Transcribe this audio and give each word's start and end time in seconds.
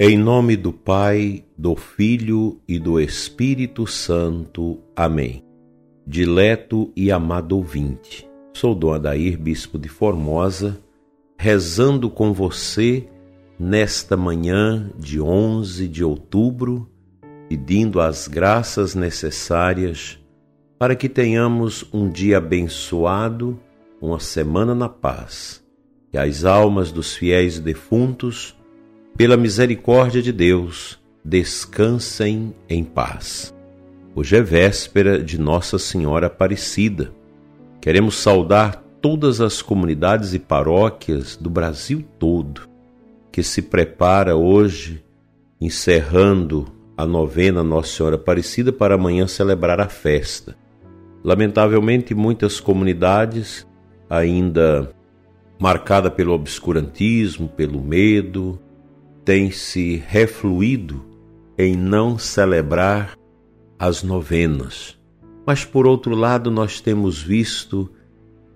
Em 0.00 0.16
nome 0.16 0.56
do 0.56 0.72
Pai, 0.72 1.44
do 1.56 1.74
Filho 1.74 2.60
e 2.68 2.78
do 2.78 3.00
Espírito 3.00 3.84
Santo. 3.84 4.78
Amém. 4.94 5.44
Dileto 6.06 6.92
e 6.94 7.10
amado 7.10 7.56
ouvinte, 7.56 8.24
sou 8.54 8.76
Dom 8.76 8.92
Adair, 8.92 9.36
bispo 9.36 9.76
de 9.76 9.88
Formosa, 9.88 10.78
rezando 11.36 12.08
com 12.08 12.32
você 12.32 13.08
nesta 13.58 14.16
manhã 14.16 14.88
de 14.96 15.20
11 15.20 15.88
de 15.88 16.04
outubro, 16.04 16.88
pedindo 17.48 18.00
as 18.00 18.28
graças 18.28 18.94
necessárias 18.94 20.16
para 20.78 20.94
que 20.94 21.08
tenhamos 21.08 21.84
um 21.92 22.08
dia 22.08 22.38
abençoado, 22.38 23.58
uma 24.00 24.20
semana 24.20 24.76
na 24.76 24.88
paz, 24.88 25.60
e 26.12 26.16
as 26.16 26.44
almas 26.44 26.92
dos 26.92 27.16
fiéis 27.16 27.58
defuntos 27.58 28.56
pela 29.18 29.36
misericórdia 29.36 30.22
de 30.22 30.30
Deus, 30.30 30.96
descansem 31.24 32.54
em 32.68 32.84
paz. 32.84 33.52
Hoje 34.14 34.36
é 34.36 34.40
véspera 34.40 35.20
de 35.20 35.40
Nossa 35.40 35.76
Senhora 35.76 36.28
Aparecida. 36.28 37.10
Queremos 37.80 38.16
saudar 38.16 38.80
todas 39.02 39.40
as 39.40 39.60
comunidades 39.60 40.34
e 40.34 40.38
paróquias 40.38 41.34
do 41.34 41.50
Brasil 41.50 42.04
todo 42.16 42.68
que 43.32 43.42
se 43.42 43.60
prepara 43.60 44.36
hoje, 44.36 45.04
encerrando 45.60 46.72
a 46.96 47.04
novena 47.04 47.64
Nossa 47.64 47.96
Senhora 47.96 48.14
Aparecida 48.14 48.72
para 48.72 48.94
amanhã 48.94 49.26
celebrar 49.26 49.80
a 49.80 49.88
festa. 49.88 50.56
Lamentavelmente, 51.24 52.14
muitas 52.14 52.60
comunidades 52.60 53.66
ainda 54.08 54.92
marcada 55.58 56.08
pelo 56.08 56.34
obscurantismo, 56.34 57.48
pelo 57.48 57.82
medo, 57.82 58.60
tem 59.28 59.50
se 59.50 60.02
refluído 60.08 61.04
em 61.58 61.76
não 61.76 62.16
celebrar 62.16 63.14
as 63.78 64.02
novenas. 64.02 64.98
Mas 65.46 65.66
por 65.66 65.86
outro 65.86 66.14
lado, 66.14 66.50
nós 66.50 66.80
temos 66.80 67.20
visto 67.20 67.90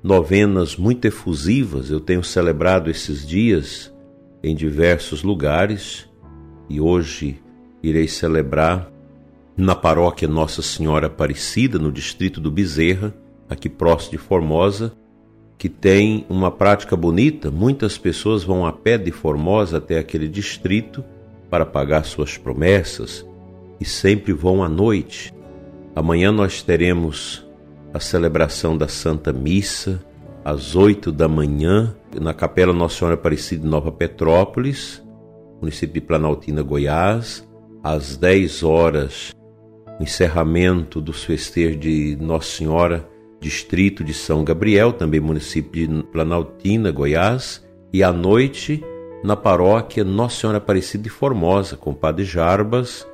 novenas 0.02 0.74
muito 0.74 1.04
efusivas. 1.04 1.90
Eu 1.90 2.00
tenho 2.00 2.24
celebrado 2.24 2.88
esses 2.88 3.26
dias 3.26 3.92
em 4.42 4.56
diversos 4.56 5.22
lugares 5.22 6.08
e 6.70 6.80
hoje 6.80 7.38
irei 7.82 8.08
celebrar 8.08 8.90
na 9.54 9.74
paróquia 9.74 10.26
Nossa 10.26 10.62
Senhora 10.62 11.08
Aparecida, 11.08 11.78
no 11.78 11.92
distrito 11.92 12.40
do 12.40 12.50
Bezerra, 12.50 13.14
aqui 13.46 13.68
próximo 13.68 14.12
de 14.12 14.16
Formosa, 14.16 14.96
que 15.58 15.68
tem 15.68 16.26
uma 16.28 16.50
prática 16.50 16.96
bonita. 16.96 17.50
Muitas 17.50 17.96
pessoas 17.96 18.42
vão 18.42 18.66
a 18.66 18.72
pé 18.72 18.98
de 18.98 19.12
Formosa 19.12 19.78
até 19.78 19.98
aquele 19.98 20.28
distrito 20.28 21.04
para 21.48 21.64
pagar 21.66 22.04
suas 22.04 22.36
promessas 22.36 23.26
e 23.80 23.84
sempre 23.84 24.32
vão 24.32 24.62
à 24.62 24.68
noite. 24.68 25.32
Amanhã 25.94 26.32
nós 26.32 26.62
teremos 26.62 27.46
a 27.92 28.00
celebração 28.00 28.76
da 28.76 28.88
Santa 28.88 29.32
Missa 29.32 30.02
às 30.44 30.74
oito 30.74 31.12
da 31.12 31.28
manhã 31.28 31.94
na 32.20 32.34
Capela 32.34 32.72
Nossa 32.72 32.98
Senhora 32.98 33.14
Aparecida 33.14 33.62
de 33.62 33.68
Nova 33.68 33.92
Petrópolis, 33.92 35.02
município 35.60 35.94
de 35.94 36.00
Planaltina, 36.00 36.62
Goiás, 36.62 37.46
às 37.82 38.16
dez 38.16 38.62
horas, 38.62 39.32
encerramento 40.00 41.00
dos 41.00 41.22
festejos 41.24 41.78
de 41.78 42.16
Nossa 42.20 42.56
Senhora 42.56 43.08
distrito 43.42 44.04
de 44.04 44.14
São 44.14 44.44
Gabriel, 44.44 44.92
também 44.92 45.20
município 45.20 45.86
de 45.86 46.02
Planaltina, 46.04 46.92
Goiás, 46.92 47.62
e 47.92 48.02
à 48.02 48.12
noite 48.12 48.82
na 49.22 49.36
paróquia 49.36 50.04
Nossa 50.04 50.40
Senhora 50.40 50.58
Aparecida 50.58 51.02
de 51.02 51.10
Formosa, 51.10 51.76
com 51.76 51.92
Padre 51.92 52.24
Jarbas 52.24 53.06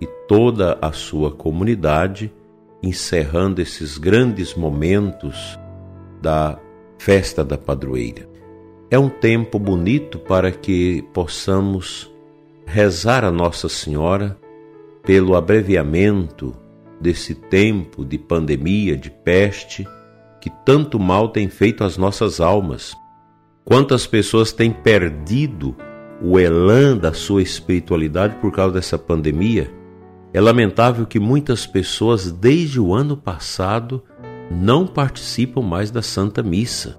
e 0.00 0.06
toda 0.28 0.78
a 0.80 0.92
sua 0.92 1.32
comunidade, 1.32 2.32
encerrando 2.82 3.60
esses 3.60 3.98
grandes 3.98 4.54
momentos 4.54 5.58
da 6.20 6.58
festa 6.96 7.44
da 7.44 7.58
padroeira. 7.58 8.28
É 8.88 8.98
um 8.98 9.08
tempo 9.08 9.58
bonito 9.58 10.18
para 10.18 10.52
que 10.52 11.02
possamos 11.12 12.10
rezar 12.64 13.24
a 13.24 13.32
Nossa 13.32 13.68
Senhora 13.68 14.38
pelo 15.02 15.34
abreviamento 15.34 16.54
desse 17.02 17.34
tempo 17.34 18.04
de 18.04 18.16
pandemia, 18.16 18.96
de 18.96 19.10
peste, 19.10 19.86
que 20.40 20.48
tanto 20.64 20.98
mal 20.98 21.28
tem 21.28 21.48
feito 21.48 21.82
às 21.82 21.98
nossas 21.98 22.40
almas. 22.40 22.94
Quantas 23.64 24.06
pessoas 24.06 24.52
têm 24.52 24.72
perdido 24.72 25.76
o 26.22 26.38
elan 26.38 26.96
da 26.96 27.12
sua 27.12 27.42
espiritualidade 27.42 28.36
por 28.36 28.52
causa 28.52 28.74
dessa 28.74 28.96
pandemia? 28.96 29.70
É 30.32 30.40
lamentável 30.40 31.04
que 31.04 31.18
muitas 31.18 31.66
pessoas, 31.66 32.30
desde 32.30 32.80
o 32.80 32.94
ano 32.94 33.16
passado, 33.16 34.02
não 34.50 34.86
participam 34.86 35.62
mais 35.62 35.90
da 35.90 36.02
Santa 36.02 36.42
Missa. 36.42 36.98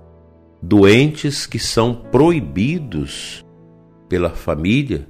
Doentes 0.62 1.46
que 1.46 1.60
são 1.60 1.94
proibidos 1.94 3.44
pela 4.08 4.30
família 4.30 5.10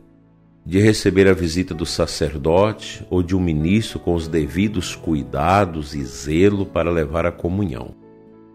de 0.65 0.79
receber 0.79 1.27
a 1.27 1.33
visita 1.33 1.73
do 1.73 1.85
sacerdote 1.85 3.05
ou 3.09 3.21
de 3.21 3.35
um 3.35 3.39
ministro 3.39 3.99
com 3.99 4.13
os 4.13 4.27
devidos 4.27 4.95
cuidados 4.95 5.93
e 5.93 6.03
zelo 6.03 6.65
para 6.65 6.89
levar 6.89 7.25
a 7.25 7.31
comunhão. 7.31 7.93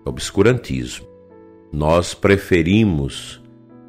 Obscurantismo. 0.05 1.07
Nós 1.71 2.15
preferimos 2.15 3.43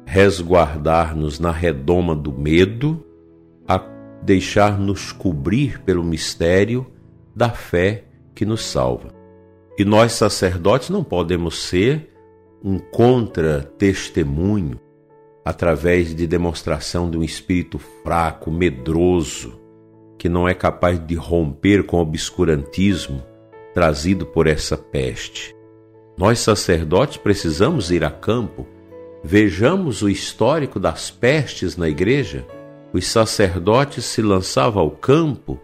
resguardar-nos 0.04 1.40
na 1.40 1.50
redoma 1.50 2.14
do 2.14 2.32
medo 2.32 3.02
a 3.66 3.78
deixar-nos 4.22 5.12
cobrir 5.12 5.80
pelo 5.80 6.04
mistério 6.04 6.86
da 7.34 7.48
fé 7.48 8.04
que 8.34 8.44
nos 8.44 8.64
salva. 8.64 9.14
E 9.78 9.84
nós, 9.84 10.12
sacerdotes, 10.12 10.90
não 10.90 11.02
podemos 11.02 11.62
ser 11.62 12.12
um 12.62 12.78
contra-testemunho 12.78 14.78
através 15.44 16.14
de 16.14 16.26
demonstração 16.26 17.10
de 17.10 17.16
um 17.16 17.22
espírito 17.22 17.78
fraco, 17.78 18.50
medroso, 18.50 19.58
que 20.18 20.28
não 20.28 20.48
é 20.48 20.54
capaz 20.54 20.98
de 21.04 21.14
romper 21.14 21.84
com 21.84 21.96
o 21.96 22.00
obscurantismo 22.00 23.22
trazido 23.72 24.26
por 24.26 24.46
essa 24.46 24.76
peste. 24.76 25.54
Nós, 26.16 26.40
sacerdotes, 26.40 27.16
precisamos 27.16 27.90
ir 27.90 28.04
a 28.04 28.10
campo. 28.10 28.66
Vejamos 29.24 30.02
o 30.02 30.08
histórico 30.08 30.78
das 30.78 31.10
pestes 31.10 31.76
na 31.76 31.88
igreja. 31.88 32.46
Os 32.92 33.06
sacerdotes 33.06 34.04
se 34.04 34.20
lançavam 34.20 34.82
ao 34.82 34.90
campo 34.90 35.58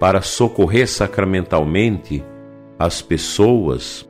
para 0.00 0.22
socorrer 0.22 0.88
sacramentalmente 0.88 2.24
as 2.78 3.02
pessoas, 3.02 4.08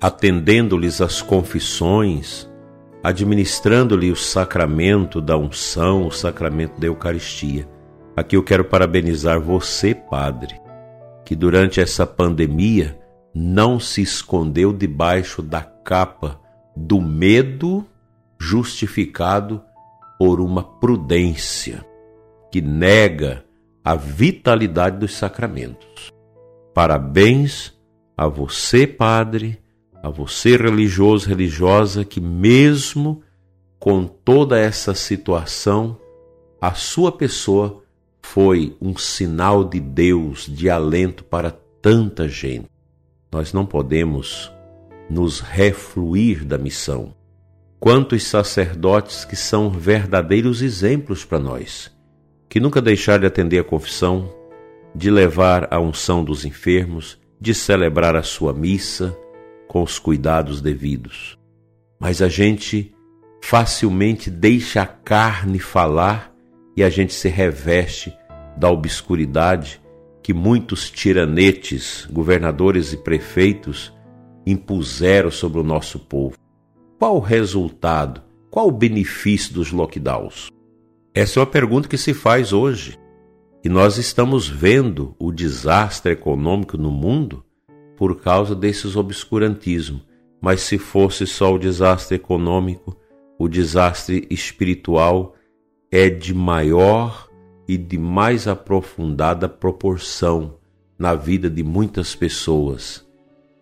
atendendo-lhes 0.00 1.00
as 1.00 1.20
confissões, 1.22 2.49
administrando-lhe 3.02 4.10
o 4.10 4.16
sacramento 4.16 5.20
da 5.20 5.36
unção, 5.36 6.06
o 6.06 6.10
sacramento 6.10 6.78
da 6.80 6.86
Eucaristia. 6.86 7.68
Aqui 8.16 8.36
eu 8.36 8.42
quero 8.42 8.64
parabenizar 8.64 9.40
você, 9.40 9.94
Padre, 9.94 10.60
que 11.24 11.34
durante 11.34 11.80
essa 11.80 12.06
pandemia 12.06 12.98
não 13.34 13.80
se 13.80 14.02
escondeu 14.02 14.72
debaixo 14.72 15.40
da 15.42 15.62
capa 15.62 16.40
do 16.76 17.00
medo 17.00 17.86
justificado 18.38 19.62
por 20.18 20.40
uma 20.40 20.62
prudência 20.62 21.84
que 22.50 22.60
nega 22.60 23.44
a 23.84 23.94
vitalidade 23.94 24.98
dos 24.98 25.14
sacramentos. 25.14 26.10
Parabéns 26.74 27.72
a 28.16 28.26
você, 28.26 28.86
Padre, 28.86 29.59
a 30.02 30.08
você, 30.08 30.56
religioso, 30.56 31.28
religiosa, 31.28 32.04
que 32.04 32.20
mesmo 32.20 33.22
com 33.78 34.04
toda 34.04 34.58
essa 34.58 34.94
situação, 34.94 35.98
a 36.60 36.74
sua 36.74 37.10
pessoa 37.10 37.82
foi 38.22 38.76
um 38.80 38.96
sinal 38.96 39.64
de 39.64 39.80
Deus, 39.80 40.46
de 40.46 40.68
alento 40.68 41.24
para 41.24 41.50
tanta 41.80 42.28
gente. 42.28 42.66
Nós 43.32 43.52
não 43.52 43.64
podemos 43.64 44.52
nos 45.08 45.40
refluir 45.40 46.44
da 46.44 46.58
missão. 46.58 47.14
Quantos 47.78 48.24
sacerdotes 48.24 49.24
que 49.24 49.34
são 49.34 49.70
verdadeiros 49.70 50.60
exemplos 50.60 51.24
para 51.24 51.38
nós, 51.38 51.90
que 52.48 52.60
nunca 52.60 52.82
deixaram 52.82 53.20
de 53.20 53.26
atender 53.26 53.58
a 53.58 53.64
confissão, 53.64 54.30
de 54.94 55.10
levar 55.10 55.72
a 55.72 55.80
unção 55.80 56.22
dos 56.22 56.44
enfermos, 56.44 57.18
de 57.40 57.54
celebrar 57.54 58.14
a 58.14 58.22
sua 58.22 58.52
missa, 58.52 59.16
com 59.70 59.84
os 59.84 60.00
cuidados 60.00 60.60
devidos. 60.60 61.38
Mas 62.00 62.20
a 62.20 62.28
gente 62.28 62.92
facilmente 63.40 64.28
deixa 64.28 64.82
a 64.82 64.86
carne 64.86 65.60
falar 65.60 66.34
e 66.76 66.82
a 66.82 66.90
gente 66.90 67.14
se 67.14 67.28
reveste 67.28 68.12
da 68.56 68.68
obscuridade 68.68 69.80
que 70.24 70.34
muitos 70.34 70.90
tiranetes, 70.90 72.08
governadores 72.10 72.92
e 72.92 72.96
prefeitos 72.96 73.94
impuseram 74.44 75.30
sobre 75.30 75.60
o 75.60 75.64
nosso 75.64 76.00
povo. 76.00 76.36
Qual 76.98 77.14
o 77.14 77.20
resultado? 77.20 78.22
Qual 78.50 78.66
o 78.66 78.72
benefício 78.72 79.54
dos 79.54 79.70
lockdowns? 79.70 80.48
Essa 81.14 81.38
é 81.38 81.40
uma 81.42 81.46
pergunta 81.46 81.88
que 81.88 81.96
se 81.96 82.12
faz 82.12 82.52
hoje. 82.52 82.98
E 83.62 83.68
nós 83.68 83.98
estamos 83.98 84.48
vendo 84.48 85.14
o 85.16 85.30
desastre 85.30 86.10
econômico 86.10 86.76
no 86.76 86.90
mundo 86.90 87.44
por 88.00 88.18
causa 88.18 88.54
desses 88.54 88.96
obscurantismos. 88.96 90.00
Mas 90.40 90.62
se 90.62 90.78
fosse 90.78 91.26
só 91.26 91.52
o 91.54 91.58
desastre 91.58 92.16
econômico, 92.16 92.96
o 93.38 93.46
desastre 93.46 94.26
espiritual 94.30 95.34
é 95.90 96.08
de 96.08 96.32
maior 96.32 97.28
e 97.68 97.76
de 97.76 97.98
mais 97.98 98.48
aprofundada 98.48 99.50
proporção 99.50 100.56
na 100.98 101.14
vida 101.14 101.50
de 101.50 101.62
muitas 101.62 102.14
pessoas 102.14 103.06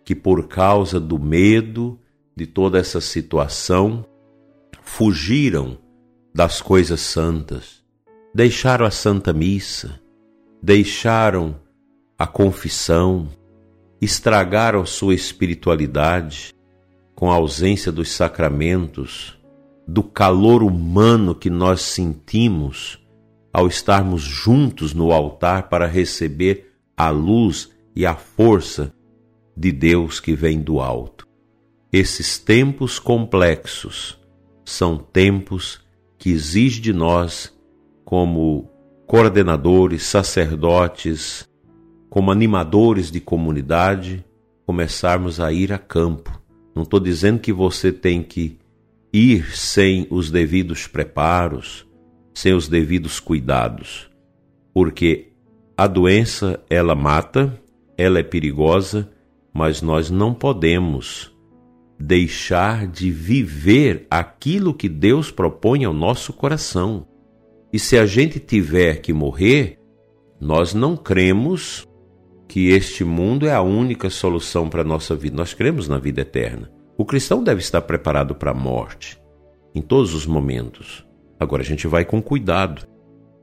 que, 0.05 0.15
por 0.15 0.47
causa 0.47 1.01
do 1.01 1.19
medo 1.19 1.99
de 2.33 2.47
toda 2.47 2.79
essa 2.79 3.01
situação, 3.01 4.05
fugiram 4.81 5.77
das 6.33 6.61
coisas 6.61 7.01
santas, 7.01 7.83
deixaram 8.33 8.85
a 8.85 8.91
Santa 8.91 9.33
Missa, 9.33 9.99
deixaram 10.63 11.59
a 12.17 12.25
confissão, 12.25 13.27
estragaram 14.01 14.85
sua 14.85 15.13
espiritualidade 15.13 16.53
com 17.15 17.29
a 17.31 17.35
ausência 17.35 17.91
dos 17.91 18.11
sacramentos, 18.11 19.37
do 19.87 20.03
calor 20.03 20.63
humano 20.63 21.35
que 21.35 21.49
nós 21.49 21.81
sentimos 21.81 22.99
ao 23.51 23.67
estarmos 23.67 24.21
juntos 24.21 24.93
no 24.93 25.11
altar 25.11 25.69
para 25.69 25.87
receber 25.87 26.73
a 26.95 27.09
luz 27.09 27.71
e 27.95 28.05
a 28.05 28.15
força 28.15 28.93
de 29.57 29.71
Deus 29.71 30.19
que 30.19 30.33
vem 30.33 30.61
do 30.61 30.79
alto. 30.79 31.27
Esses 31.91 32.37
tempos 32.37 32.99
complexos 32.99 34.19
são 34.63 34.97
tempos 34.97 35.81
que 36.19 36.29
exige 36.29 36.79
de 36.79 36.93
nós, 36.93 37.51
como 38.05 38.69
coordenadores, 39.07 40.03
sacerdotes, 40.03 41.48
como 42.09 42.31
animadores 42.31 43.11
de 43.11 43.19
comunidade, 43.19 44.25
começarmos 44.65 45.39
a 45.39 45.51
ir 45.51 45.71
a 45.71 45.77
campo. 45.77 46.41
Não 46.75 46.83
estou 46.83 46.99
dizendo 46.99 47.39
que 47.39 47.53
você 47.53 47.91
tem 47.91 48.23
que 48.23 48.57
ir 49.11 49.55
sem 49.55 50.07
os 50.09 50.31
devidos 50.31 50.87
preparos, 50.87 51.87
sem 52.33 52.53
os 52.53 52.67
devidos 52.67 53.19
cuidados, 53.19 54.09
porque 54.73 55.29
a 55.75 55.87
doença 55.87 56.63
ela 56.69 56.95
mata, 56.95 57.59
ela 57.97 58.19
é 58.19 58.23
perigosa, 58.23 59.09
mas 59.53 59.81
nós 59.81 60.09
não 60.09 60.33
podemos 60.33 61.35
deixar 61.99 62.87
de 62.87 63.11
viver 63.11 64.07
aquilo 64.09 64.73
que 64.73 64.87
Deus 64.87 65.31
propõe 65.31 65.83
ao 65.83 65.93
nosso 65.93 66.31
coração. 66.31 67.05
E 67.73 67.79
se 67.79 67.97
a 67.97 68.05
gente 68.05 68.39
tiver 68.39 69.01
que 69.01 69.11
morrer, 69.11 69.79
nós 70.39 70.73
não 70.73 70.95
cremos 70.95 71.88
que 72.49 72.69
este 72.69 73.03
mundo 73.03 73.47
é 73.47 73.53
a 73.53 73.61
única 73.61 74.09
solução 74.09 74.67
para 74.67 74.81
a 74.81 74.85
nossa 74.85 75.15
vida. 75.15 75.37
Nós 75.37 75.53
cremos 75.53 75.87
na 75.87 75.99
vida 75.99 76.21
eterna. 76.21 76.71
O 76.97 77.05
cristão 77.05 77.43
deve 77.43 77.61
estar 77.61 77.81
preparado 77.83 78.33
para 78.33 78.49
a 78.49 78.55
morte 78.55 79.21
em 79.73 79.81
todos 79.81 80.15
os 80.15 80.25
momentos. 80.25 81.05
Agora 81.39 81.61
a 81.61 81.65
gente 81.65 81.87
vai 81.87 82.03
com 82.03 82.19
cuidado. 82.19 82.87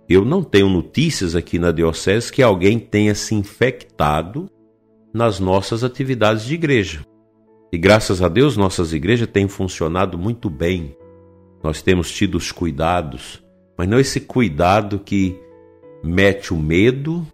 Eu 0.09 0.25
não 0.25 0.43
tenho 0.43 0.69
notícias 0.69 1.37
aqui 1.37 1.57
na 1.57 1.71
diocese 1.71 2.33
que 2.33 2.43
alguém 2.43 2.81
tenha 2.81 3.15
se 3.15 3.33
infectado 3.33 4.51
nas 5.15 5.39
nossas 5.39 5.85
atividades 5.85 6.45
de 6.45 6.55
igreja. 6.55 7.03
E 7.73 7.79
graças 7.79 8.21
a 8.21 8.29
Deus 8.29 8.57
nossas 8.57 8.93
igrejas 8.93 9.29
têm 9.29 9.47
funcionado 9.47 10.19
muito 10.19 10.51
bem. 10.51 10.97
Nós 11.63 11.81
temos 11.81 12.11
tido 12.11 12.37
os 12.37 12.51
cuidados, 12.51 13.41
mas 13.79 13.89
não 13.89 14.01
esse 14.01 14.21
cuidado 14.21 14.99
que 14.99 15.41
mete 16.03 16.53
o 16.53 16.57
medo, 16.57 17.25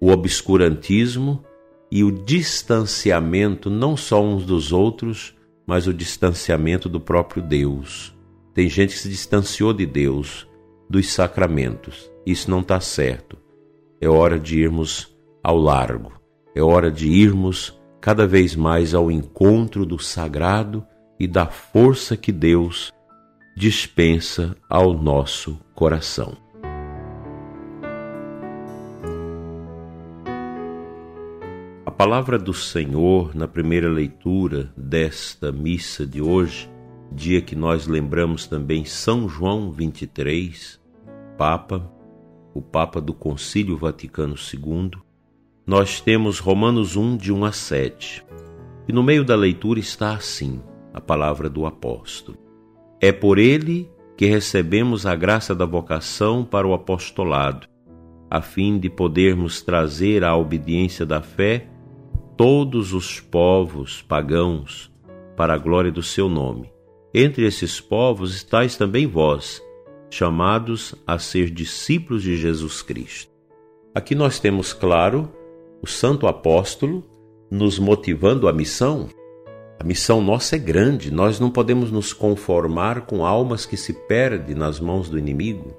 o 0.00 0.10
obscurantismo 0.10 1.44
e 1.90 2.02
o 2.02 2.10
distanciamento 2.10 3.68
não 3.68 3.96
só 3.96 4.22
uns 4.22 4.44
dos 4.46 4.72
outros, 4.72 5.34
mas 5.66 5.86
o 5.86 5.92
distanciamento 5.92 6.88
do 6.88 7.00
próprio 7.00 7.42
Deus. 7.42 8.16
Tem 8.54 8.68
gente 8.68 8.94
que 8.94 9.00
se 9.00 9.08
distanciou 9.08 9.72
de 9.72 9.86
Deus, 9.86 10.48
dos 10.88 11.12
sacramentos. 11.12 12.10
Isso 12.24 12.50
não 12.50 12.60
está 12.60 12.80
certo. 12.80 13.38
É 14.00 14.08
hora 14.08 14.38
de 14.38 14.58
irmos 14.58 15.14
ao 15.42 15.56
largo. 15.56 16.12
É 16.54 16.62
hora 16.62 16.90
de 16.90 17.08
irmos 17.08 17.78
cada 18.00 18.26
vez 18.26 18.56
mais 18.56 18.94
ao 18.94 19.10
encontro 19.10 19.84
do 19.84 19.98
sagrado 19.98 20.84
e 21.18 21.28
da 21.28 21.46
força 21.46 22.16
que 22.16 22.32
Deus 22.32 22.92
dispensa 23.56 24.56
ao 24.68 24.94
nosso 24.94 25.58
coração. 25.74 26.49
Palavra 32.00 32.38
do 32.38 32.54
Senhor 32.54 33.36
na 33.36 33.46
primeira 33.46 33.86
leitura 33.86 34.72
desta 34.74 35.52
missa 35.52 36.06
de 36.06 36.22
hoje, 36.22 36.66
dia 37.12 37.42
que 37.42 37.54
nós 37.54 37.86
lembramos 37.86 38.46
também 38.46 38.86
São 38.86 39.28
João 39.28 39.70
23, 39.70 40.80
Papa, 41.36 41.92
o 42.54 42.62
Papa 42.62 43.02
do 43.02 43.12
Concílio 43.12 43.76
Vaticano 43.76 44.34
II, 44.34 44.92
nós 45.66 46.00
temos 46.00 46.38
Romanos 46.38 46.96
1, 46.96 47.18
de 47.18 47.30
1 47.30 47.44
a 47.44 47.52
7. 47.52 48.24
E 48.88 48.94
no 48.94 49.02
meio 49.02 49.22
da 49.22 49.36
leitura 49.36 49.78
está 49.78 50.14
assim 50.14 50.62
a 50.94 51.02
palavra 51.02 51.50
do 51.50 51.66
apóstolo: 51.66 52.38
É 52.98 53.12
por 53.12 53.36
ele 53.38 53.90
que 54.16 54.24
recebemos 54.24 55.04
a 55.04 55.14
graça 55.14 55.54
da 55.54 55.66
vocação 55.66 56.46
para 56.46 56.66
o 56.66 56.72
apostolado, 56.72 57.68
a 58.30 58.40
fim 58.40 58.78
de 58.78 58.88
podermos 58.88 59.60
trazer 59.60 60.24
à 60.24 60.34
obediência 60.34 61.04
da 61.04 61.20
fé 61.20 61.68
todos 62.40 62.94
os 62.94 63.20
povos 63.20 64.00
pagãos 64.00 64.90
para 65.36 65.52
a 65.52 65.58
glória 65.58 65.92
do 65.92 66.02
seu 66.02 66.26
nome. 66.26 66.72
Entre 67.12 67.44
esses 67.44 67.82
povos 67.82 68.34
estáis 68.34 68.78
também 68.78 69.06
vós, 69.06 69.62
chamados 70.08 70.94
a 71.06 71.18
ser 71.18 71.50
discípulos 71.50 72.22
de 72.22 72.38
Jesus 72.38 72.80
Cristo. 72.80 73.30
Aqui 73.94 74.14
nós 74.14 74.40
temos 74.40 74.72
claro 74.72 75.30
o 75.82 75.86
santo 75.86 76.26
apóstolo 76.26 77.04
nos 77.50 77.78
motivando 77.78 78.48
a 78.48 78.54
missão. 78.54 79.10
A 79.78 79.84
missão 79.84 80.22
nossa 80.22 80.56
é 80.56 80.58
grande, 80.58 81.10
nós 81.10 81.38
não 81.38 81.50
podemos 81.50 81.92
nos 81.92 82.14
conformar 82.14 83.02
com 83.02 83.22
almas 83.22 83.66
que 83.66 83.76
se 83.76 83.92
perdem 83.92 84.54
nas 84.54 84.80
mãos 84.80 85.10
do 85.10 85.18
inimigo, 85.18 85.76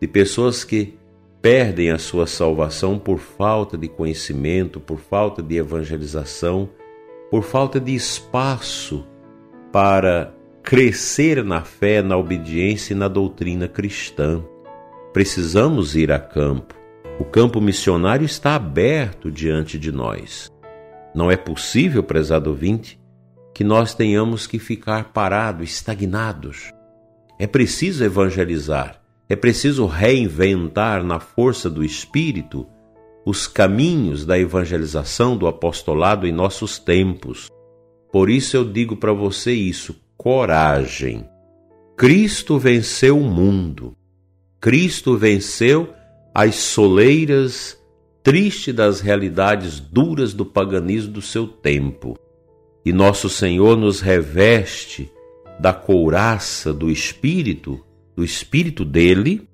de 0.00 0.06
pessoas 0.06 0.62
que 0.62 0.96
perdem 1.40 1.90
a 1.90 1.98
sua 1.98 2.26
salvação 2.26 2.98
por 2.98 3.18
falta 3.18 3.76
de 3.76 3.88
conhecimento, 3.88 4.80
por 4.80 4.98
falta 4.98 5.42
de 5.42 5.56
evangelização, 5.56 6.68
por 7.30 7.42
falta 7.42 7.78
de 7.78 7.94
espaço 7.94 9.06
para 9.72 10.34
crescer 10.62 11.44
na 11.44 11.62
fé, 11.62 12.02
na 12.02 12.16
obediência 12.16 12.92
e 12.92 12.96
na 12.96 13.08
doutrina 13.08 13.68
cristã. 13.68 14.42
Precisamos 15.12 15.96
ir 15.96 16.12
a 16.12 16.18
campo, 16.18 16.74
o 17.18 17.24
campo 17.24 17.60
missionário 17.60 18.24
está 18.24 18.54
aberto 18.54 19.30
diante 19.30 19.78
de 19.78 19.90
nós. 19.90 20.52
Não 21.14 21.30
é 21.30 21.36
possível, 21.36 22.02
prezado 22.02 22.50
ouvinte, 22.50 23.00
que 23.54 23.64
nós 23.64 23.94
tenhamos 23.94 24.46
que 24.46 24.58
ficar 24.58 25.12
parados, 25.12 25.68
estagnados. 25.68 26.72
É 27.38 27.46
preciso 27.46 28.04
evangelizar, 28.04 29.00
é 29.28 29.36
preciso 29.36 29.86
reinventar 29.86 31.04
na 31.04 31.20
força 31.20 31.68
do 31.68 31.84
Espírito 31.84 32.66
os 33.26 33.46
caminhos 33.46 34.24
da 34.24 34.38
evangelização 34.38 35.36
do 35.36 35.46
apostolado 35.46 36.26
em 36.26 36.32
nossos 36.32 36.78
tempos. 36.78 37.50
Por 38.10 38.30
isso 38.30 38.56
eu 38.56 38.64
digo 38.64 38.96
para 38.96 39.12
você 39.12 39.52
isso: 39.52 39.94
coragem. 40.16 41.28
Cristo 41.96 42.58
venceu 42.58 43.18
o 43.18 43.24
mundo. 43.24 43.94
Cristo 44.60 45.16
venceu 45.16 45.92
as 46.34 46.54
soleiras 46.54 47.78
triste 48.22 48.72
das 48.72 49.00
realidades 49.00 49.78
duras 49.78 50.32
do 50.32 50.44
paganismo 50.44 51.12
do 51.12 51.22
seu 51.22 51.46
tempo. 51.46 52.18
E 52.84 52.92
nosso 52.92 53.28
Senhor 53.28 53.76
nos 53.76 54.00
reveste 54.00 55.10
da 55.60 55.72
couraça 55.72 56.72
do 56.72 56.90
Espírito, 56.90 57.84
do 58.18 58.24
Espírito 58.24 58.84
dele, 58.84 59.48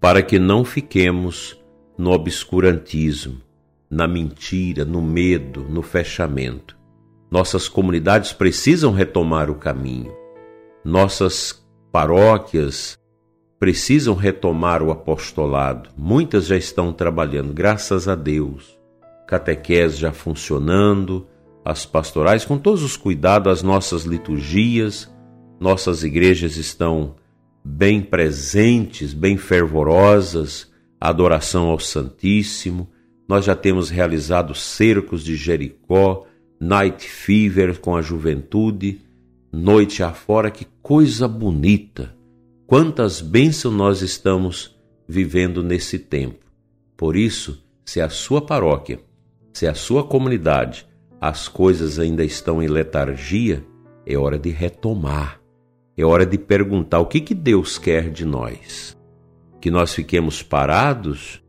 para 0.00 0.22
que 0.22 0.38
não 0.38 0.64
fiquemos 0.64 1.60
no 1.98 2.12
obscurantismo, 2.12 3.40
na 3.90 4.06
mentira, 4.06 4.84
no 4.84 5.02
medo, 5.02 5.66
no 5.68 5.82
fechamento. 5.82 6.78
Nossas 7.28 7.68
comunidades 7.68 8.32
precisam 8.32 8.92
retomar 8.92 9.50
o 9.50 9.56
caminho. 9.56 10.14
Nossas 10.84 11.66
paróquias, 11.90 12.96
precisam 13.58 14.14
retomar 14.14 14.84
o 14.84 14.92
apostolado. 14.92 15.90
Muitas 15.96 16.46
já 16.46 16.56
estão 16.56 16.92
trabalhando, 16.92 17.52
graças 17.52 18.06
a 18.06 18.14
Deus. 18.14 18.78
Catequese 19.26 19.96
já 19.96 20.12
funcionando, 20.12 21.26
as 21.64 21.84
pastorais 21.84 22.44
com 22.44 22.56
todos 22.56 22.84
os 22.84 22.96
cuidados, 22.96 23.50
as 23.50 23.62
nossas 23.64 24.04
liturgias, 24.04 25.12
nossas 25.58 26.04
igrejas 26.04 26.56
estão 26.56 27.16
bem 27.66 28.00
presentes, 28.00 29.12
bem 29.12 29.36
fervorosas, 29.36 30.70
a 31.00 31.08
adoração 31.08 31.68
ao 31.68 31.80
Santíssimo. 31.80 32.88
Nós 33.28 33.44
já 33.44 33.56
temos 33.56 33.90
realizado 33.90 34.54
cercos 34.54 35.24
de 35.24 35.34
Jericó, 35.34 36.24
Night 36.60 37.06
Fever 37.06 37.80
com 37.80 37.96
a 37.96 38.00
juventude, 38.00 39.00
noite 39.52 40.02
afora, 40.02 40.50
que 40.50 40.64
coisa 40.80 41.26
bonita! 41.26 42.14
Quantas 42.66 43.20
bênçãos 43.20 43.74
nós 43.74 44.00
estamos 44.00 44.74
vivendo 45.06 45.62
nesse 45.62 45.98
tempo. 45.98 46.44
Por 46.96 47.16
isso, 47.16 47.62
se 47.84 48.00
a 48.00 48.08
sua 48.08 48.40
paróquia, 48.40 49.00
se 49.52 49.66
a 49.66 49.74
sua 49.74 50.02
comunidade, 50.02 50.86
as 51.20 51.46
coisas 51.46 51.98
ainda 51.98 52.24
estão 52.24 52.62
em 52.62 52.68
letargia, 52.68 53.64
é 54.04 54.16
hora 54.16 54.38
de 54.38 54.50
retomar. 54.50 55.40
É 55.98 56.04
hora 56.04 56.26
de 56.26 56.36
perguntar 56.36 57.00
o 57.00 57.06
que, 57.06 57.20
que 57.20 57.34
Deus 57.34 57.78
quer 57.78 58.10
de 58.10 58.26
nós. 58.26 58.94
Que 59.60 59.70
nós 59.70 59.94
fiquemos 59.94 60.42
parados, 60.42 61.42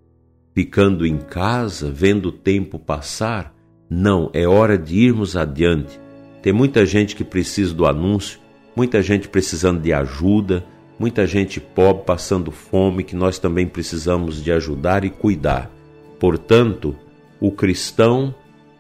ficando 0.55 1.05
em 1.05 1.17
casa, 1.17 1.91
vendo 1.91 2.29
o 2.29 2.31
tempo 2.31 2.79
passar? 2.79 3.53
Não, 3.89 4.29
é 4.33 4.47
hora 4.47 4.77
de 4.77 4.97
irmos 4.97 5.35
adiante. 5.35 5.99
Tem 6.41 6.53
muita 6.53 6.85
gente 6.85 7.13
que 7.13 7.25
precisa 7.25 7.73
do 7.73 7.85
anúncio, 7.85 8.39
muita 8.73 9.01
gente 9.01 9.27
precisando 9.27 9.81
de 9.81 9.91
ajuda, 9.91 10.65
muita 10.97 11.27
gente 11.27 11.59
pobre 11.59 12.05
passando 12.05 12.49
fome 12.49 13.03
que 13.03 13.17
nós 13.17 13.39
também 13.39 13.67
precisamos 13.67 14.41
de 14.41 14.51
ajudar 14.53 15.03
e 15.03 15.09
cuidar. 15.09 15.69
Portanto, 16.17 16.95
o 17.39 17.51
cristão 17.51 18.33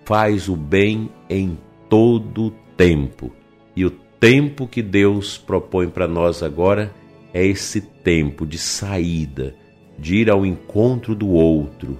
faz 0.05 0.47
o 0.47 0.55
bem 0.55 1.09
em 1.29 1.57
todo 1.89 2.53
tempo. 2.77 3.33
E 3.75 3.85
o 3.85 3.91
tempo 4.19 4.67
que 4.67 4.81
Deus 4.81 5.37
propõe 5.37 5.89
para 5.89 6.07
nós 6.07 6.41
agora 6.41 6.93
é 7.33 7.45
esse 7.45 7.81
tempo 7.81 8.45
de 8.45 8.57
saída, 8.57 9.55
de 9.97 10.17
ir 10.17 10.29
ao 10.29 10.45
encontro 10.45 11.13
do 11.13 11.29
outro, 11.29 11.97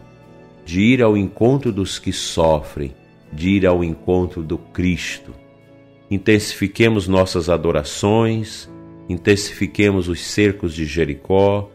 de 0.65 0.81
ir 0.81 1.01
ao 1.01 1.15
encontro 1.15 1.71
dos 1.71 1.99
que 1.99 2.11
sofrem, 2.11 2.93
de 3.31 3.49
ir 3.49 3.65
ao 3.65 3.83
encontro 3.83 4.43
do 4.43 4.57
Cristo. 4.57 5.33
Intensifiquemos 6.09 7.07
nossas 7.07 7.49
adorações, 7.49 8.69
intensifiquemos 9.09 10.07
os 10.07 10.23
cercos 10.23 10.73
de 10.73 10.85
Jericó, 10.85 11.69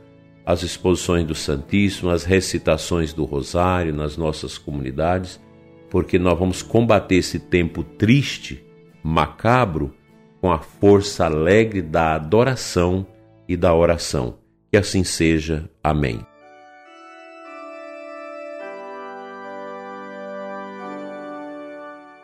as 0.44 0.62
exposições 0.62 1.24
do 1.24 1.34
Santíssimo, 1.34 2.10
as 2.10 2.24
recitações 2.24 3.12
do 3.12 3.24
Rosário 3.24 3.94
nas 3.94 4.16
nossas 4.16 4.58
comunidades, 4.58 5.40
porque 5.88 6.18
nós 6.18 6.38
vamos 6.38 6.62
combater 6.62 7.16
esse 7.16 7.38
tempo 7.38 7.84
triste, 7.84 8.64
macabro, 9.02 9.94
com 10.42 10.50
a 10.50 10.58
força 10.58 11.24
alegre 11.24 11.80
da 11.80 12.16
adoração 12.16 13.06
e 13.48 13.56
da 13.56 13.72
oração. 13.72 14.38
Que 14.72 14.76
assim 14.76 15.04
seja. 15.04 15.70
Amém. 15.84 16.26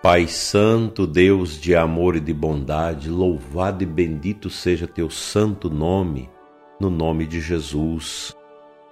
Pai 0.03 0.27
Santo, 0.27 1.07
Deus 1.07 1.61
de 1.61 1.77
amor 1.77 2.17
e 2.17 2.21
de 2.21 2.35
bondade, 2.35 3.09
louvado 3.09 3.85
e 3.85 3.87
bendito 3.87 4.51
seja 4.51 4.87
teu 4.87 5.09
santo 5.11 5.71
nome, 5.71 6.29
no 6.81 6.91
nome 6.91 7.25
de 7.25 7.41
Jesus. 7.41 8.37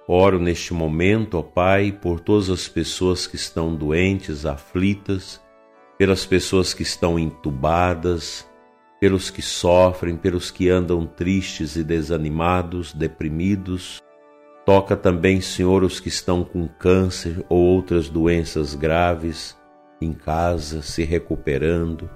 Oro 0.06 0.38
neste 0.38 0.72
momento, 0.72 1.38
ó 1.38 1.42
Pai, 1.42 1.90
por 1.90 2.20
todas 2.20 2.48
as 2.48 2.68
pessoas 2.68 3.26
que 3.26 3.34
estão 3.34 3.74
doentes, 3.74 4.46
aflitas, 4.46 5.40
pelas 5.98 6.24
pessoas 6.24 6.72
que 6.72 6.82
estão 6.82 7.18
entubadas, 7.18 8.46
pelos 9.00 9.30
que 9.30 9.42
sofrem, 9.42 10.16
pelos 10.16 10.50
que 10.50 10.68
andam 10.68 11.06
tristes 11.06 11.76
e 11.76 11.84
desanimados, 11.84 12.92
deprimidos. 12.92 14.02
Toca 14.64 14.96
também, 14.96 15.40
Senhor, 15.40 15.84
os 15.84 16.00
que 16.00 16.08
estão 16.08 16.42
com 16.42 16.66
câncer 16.66 17.44
ou 17.48 17.62
outras 17.62 18.08
doenças 18.08 18.74
graves 18.74 19.56
em 20.00 20.12
casa, 20.12 20.82
se 20.82 21.04
recuperando. 21.04 22.08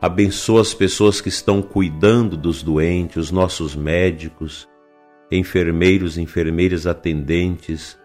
Abençoa 0.00 0.62
as 0.62 0.72
pessoas 0.72 1.20
que 1.20 1.28
estão 1.28 1.60
cuidando 1.60 2.36
dos 2.36 2.62
doentes, 2.62 3.16
os 3.16 3.30
nossos 3.30 3.76
médicos, 3.76 4.68
enfermeiros, 5.30 6.16
enfermeiras 6.16 6.86
atendentes, 6.86 7.98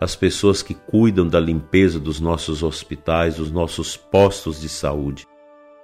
as 0.00 0.14
pessoas 0.14 0.62
que 0.62 0.74
cuidam 0.74 1.26
da 1.26 1.40
limpeza 1.40 1.98
dos 1.98 2.20
nossos 2.20 2.62
hospitais, 2.62 3.36
dos 3.36 3.50
nossos 3.50 3.96
postos 3.96 4.60
de 4.60 4.68
saúde. 4.68 5.26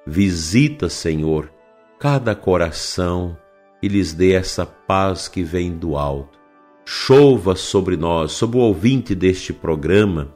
Visita, 0.06 0.88
Senhor, 0.88 1.50
cada 1.98 2.34
coração 2.34 3.36
e 3.82 3.88
lhes 3.88 4.12
dê 4.12 4.32
essa 4.32 4.64
paz 4.64 5.28
que 5.28 5.42
vem 5.42 5.76
do 5.76 5.96
alto. 5.96 6.38
Chova 6.84 7.56
sobre 7.56 7.96
nós, 7.96 8.32
sobre 8.32 8.58
o 8.58 8.60
ouvinte 8.60 9.14
deste 9.14 9.52
programa, 9.52 10.34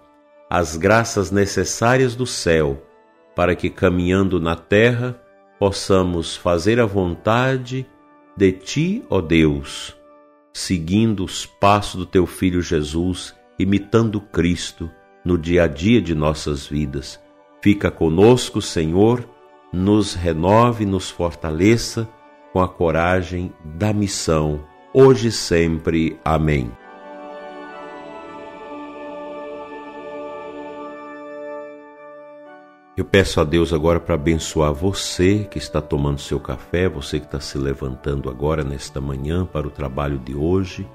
as 0.51 0.77
graças 0.77 1.31
necessárias 1.31 2.15
do 2.15 2.27
céu, 2.27 2.83
para 3.35 3.55
que 3.55 3.69
caminhando 3.69 4.41
na 4.41 4.57
terra 4.57 5.21
possamos 5.59 6.37
fazer 6.37 6.81
a 6.81 6.87
vontade 6.87 7.87
de 8.37 8.53
Ti, 8.53 9.05
ó 9.11 9.21
Deus, 9.21 9.97
seguindo 10.53 11.25
os 11.25 11.45
passos 11.45 11.97
do 11.97 12.07
Teu 12.07 12.27
Filho 12.27 12.63
Jesus, 12.63 13.35
imitando 13.59 14.21
Cristo 14.21 14.91
no 15.25 15.37
dia 15.37 15.65
a 15.65 15.67
dia 15.67 16.01
de 16.01 16.15
nossas 16.15 16.67
vidas. 16.67 17.21
Fica 17.61 17.91
conosco, 17.91 18.63
Senhor 18.63 19.29
nos 19.73 20.15
renove, 20.15 20.87
nos 20.87 21.11
fortaleça 21.11 22.09
com 22.53 22.61
a 22.61 22.69
coragem 22.69 23.53
da 23.63 23.93
missão, 23.93 24.65
hoje 24.93 25.29
e 25.29 25.33
sempre. 25.33 26.19
Amém. 26.25 26.71
Eu 32.97 33.05
peço 33.05 33.41
a 33.41 33.45
Deus 33.45 33.73
agora 33.73 34.01
para 34.01 34.17
abençoar 34.17 34.73
você 34.75 35.47
que 35.49 35.59
está 35.59 35.81
tomando 35.81 36.21
seu 36.21 36.41
café, 36.41 36.89
você 36.89 37.21
que 37.21 37.27
está 37.27 37.39
se 37.39 37.57
levantando 37.57 38.29
agora 38.29 38.65
nesta 38.65 39.01
manhã 39.01 39.47
para 39.47 39.69
o 39.69 39.71
trabalho 39.71 40.19
de 40.19 40.35
hoje. 40.35 40.89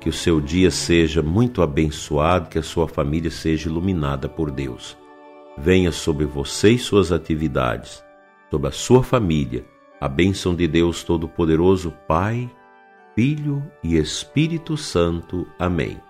Que 0.00 0.08
o 0.08 0.12
seu 0.12 0.40
dia 0.40 0.70
seja 0.70 1.22
muito 1.22 1.60
abençoado, 1.60 2.48
que 2.48 2.58
a 2.58 2.62
sua 2.62 2.88
família 2.88 3.30
seja 3.30 3.68
iluminada 3.68 4.26
por 4.26 4.50
Deus. 4.50 4.96
Venha 5.58 5.92
sobre 5.92 6.24
você 6.24 6.70
e 6.70 6.78
suas 6.78 7.12
atividades 7.12 8.02
sobre 8.50 8.68
a 8.68 8.72
sua 8.72 9.02
família, 9.02 9.64
a 10.00 10.08
bênção 10.08 10.54
de 10.54 10.66
Deus 10.66 11.04
Todo-Poderoso, 11.04 11.94
Pai, 12.08 12.50
Filho 13.14 13.62
e 13.82 13.96
Espírito 13.96 14.76
Santo. 14.76 15.46
Amém. 15.58 16.00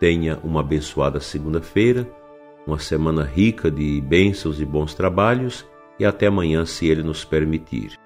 Tenha 0.00 0.38
uma 0.42 0.60
abençoada 0.60 1.20
segunda-feira, 1.20 2.08
uma 2.66 2.78
semana 2.78 3.22
rica 3.22 3.70
de 3.70 4.00
bênçãos 4.00 4.60
e 4.60 4.64
bons 4.64 4.94
trabalhos 4.94 5.64
e 5.98 6.04
até 6.04 6.26
amanhã, 6.26 6.64
se 6.64 6.86
Ele 6.86 7.02
nos 7.02 7.24
permitir. 7.24 8.03